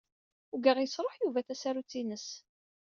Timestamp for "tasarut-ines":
1.47-2.27